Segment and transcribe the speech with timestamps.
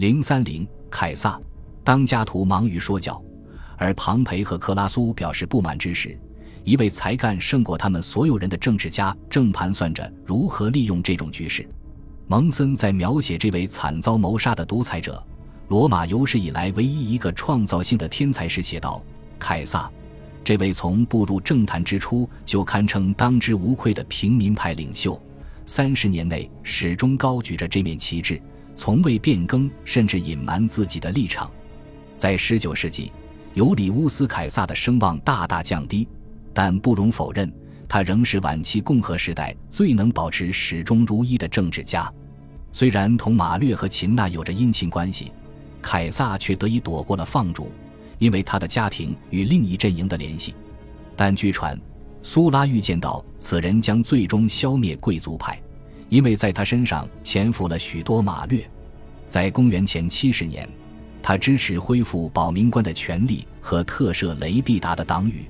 [0.00, 1.38] 零三零，凯撒。
[1.84, 3.22] 当家徒忙于说教，
[3.76, 6.18] 而庞培和克拉苏表示不满之时，
[6.64, 11.68] 一位才干胜过他们所有人的政治家正盘算着如何利用这种局势。
[12.28, 15.22] 蒙森在描写这位惨遭谋杀的独裁者、
[15.68, 19.02] 罗马有史以来唯一一个创造性的天才时写道
[19.38, 19.90] ：“凯撒，
[20.42, 25.20] 这位从步入政坛之初就堪称当之无愧的平民派领袖，
[25.66, 28.40] 三十年内始终高举着这面旗帜，
[28.80, 31.50] 从未变更甚至隐瞒自己的立场。
[32.16, 33.12] 在十九世纪，
[33.52, 36.08] 尤里乌斯·凯撒的声望大大降低，
[36.54, 37.52] 但不容否认，
[37.86, 42.10] 他仍是晚期共和时代最能保持始终如一的政治家。”
[42.72, 45.30] 虽然同马略和秦娜有着姻亲关系，
[45.82, 47.70] 凯撒却得以躲过了放逐，
[48.18, 50.54] 因为他的家庭与另一阵营的联系。
[51.14, 51.78] 但据传，
[52.22, 55.60] 苏拉预见到此人将最终消灭贵族派，
[56.08, 58.66] 因为在他身上潜伏了许多马略。
[59.30, 60.68] 在公元前七十年，
[61.22, 65.46] 他支持恢复保民官的权利和特赦雷必达的党羽。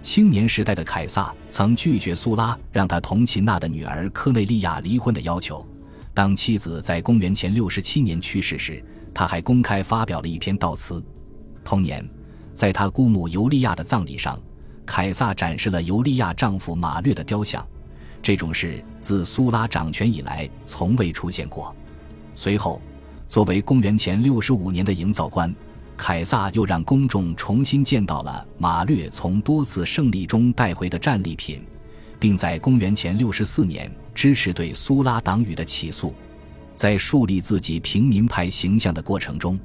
[0.00, 5.62] 青年时代的凯撒曾拒绝苏拉让他同秦娜的女儿科内利亚离婚的要求。
[6.14, 11.04] 当妻子在公元前六十七年去世时，他还公开发表了一篇悼词。
[11.62, 12.02] 同年，
[12.54, 14.40] 在他姑母尤利亚的葬礼上，
[14.86, 17.62] 凯撒展示了尤利亚丈夫马略的雕像。
[18.22, 21.76] 这种事自苏拉掌权以来从未出现过。
[22.34, 22.80] 随后，
[23.30, 25.54] 作为公元前六十五年的营造官，
[25.96, 31.64] 凯撒又让公众重新见到了马略从多次胜利中带回的战利品。
[32.18, 36.12] 并在公元前六十四年支持对苏拉党羽的起诉，
[36.74, 39.56] 在树立自己平民派形象的过程中，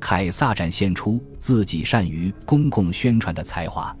[0.00, 3.94] 凯撒展现出自己善于公共宣传的才华。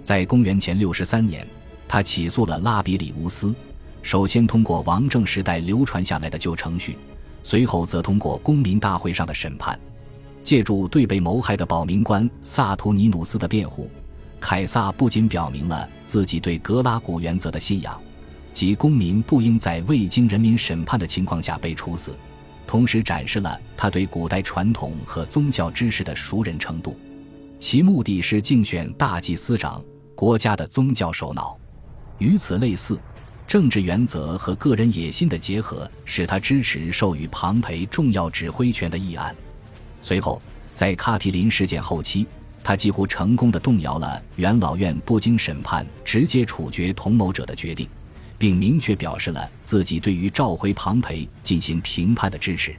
[0.00, 1.44] 在公元前六十三年，
[1.88, 3.52] 他起诉了拉比里乌斯，
[4.00, 6.96] 首先通过王政时代流传下来的旧程序，
[7.44, 9.78] 随后则通过公民大会上的审判，
[10.42, 13.88] 借助对被谋害的保民官萨图尼努斯的辩护。
[14.40, 18.00] 凯撒不仅表明了自己对格拉古原则的信仰，
[18.52, 22.14] 即公民不应在未经人民审判的情况下被处死，
[22.66, 26.96] 同时展示了他对古代传统和宗教知识的熟人程度。
[27.58, 29.82] 其目的是竞选大祭司长，
[30.14, 31.56] 国家的宗教首脑。
[32.18, 32.98] 与此类似，
[33.46, 39.34] 政治原则和个人野心的结合使他支持授予庞培重要指挥权的议案。
[40.02, 40.40] 随后，
[40.72, 42.26] 在卡提林事件后期。
[42.66, 47.86] 他几乎成功的动摇了元老院不经审判直接处决同谋者的决定，
[48.38, 52.74] 并明确表示了自己对于召回庞培进行评判的支持。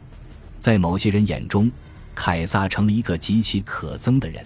[0.60, 1.72] 在某些人眼中，
[2.16, 4.44] 凯撒成了一个极其可憎的人。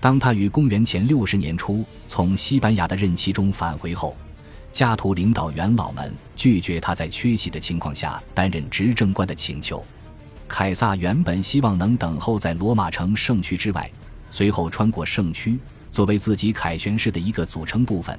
[0.00, 4.16] 当他于公元前六十年初从西班牙的任期中返回后，
[4.72, 9.84] 加图领导元老们拒绝他在缺席的情况下担任执政官的请求。
[10.48, 13.90] 凯撒原本希望能等候在罗马城圣区之外。
[14.30, 15.58] 随后穿过圣区，
[15.90, 18.18] 作为自己凯旋式的一个组成部分。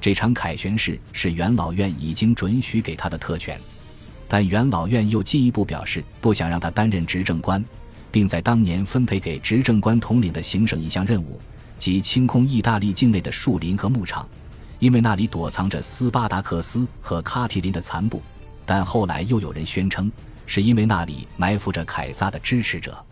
[0.00, 3.60] 这场凯旋式是元老院已经准许给他的特权，
[4.26, 7.62] 但元老院又进一步表示不想让他担任执政官，
[8.10, 11.38] 并在当年分配给执政官统领的行省一项任务，
[11.76, 14.26] 即清空意大利境内的树林和牧场，
[14.80, 18.20] 因为那里躲藏着斯巴达克斯和卡提林的残部。
[18.66, 20.10] 但后来又有人宣称，
[20.46, 23.04] 是因为那里埋伏着凯撒的支持者。